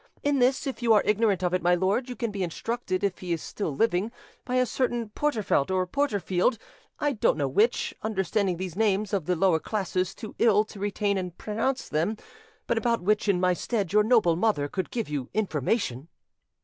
In 0.23 0.39
this, 0.39 0.65
if 0.65 0.81
you 0.81 0.93
are 0.93 1.03
ignorant 1.05 1.43
of 1.43 1.53
it, 1.53 1.61
my 1.61 1.75
lord, 1.75 2.09
you 2.09 2.15
can 2.15 2.31
be 2.31 2.41
instructed, 2.41 3.03
if 3.03 3.19
he 3.19 3.33
is 3.33 3.39
still 3.43 3.75
living, 3.75 4.11
by 4.45 4.55
a 4.55 4.65
certain. 4.65 5.09
Porterfeld 5.09 5.69
or 5.69 5.85
Porterfield, 5.85 6.57
I 6.99 7.11
don't 7.11 7.37
know 7.37 7.47
which, 7.47 7.93
understanding 8.01 8.57
these 8.57 8.75
names 8.75 9.13
of 9.13 9.25
the 9.25 9.35
lower 9.35 9.59
classes 9.59 10.15
too 10.15 10.33
ill 10.39 10.65
to 10.65 10.79
retain 10.79 11.19
and 11.19 11.37
pronounce 11.37 11.87
them, 11.87 12.17
but 12.65 12.79
about 12.79 13.03
which, 13.03 13.29
in 13.29 13.39
my 13.39 13.53
stead, 13.53 13.93
your 13.93 14.01
noble 14.01 14.35
mother 14.35 14.67
could 14.67 14.89
give 14.89 15.07
you 15.07 15.29
information." 15.35 16.07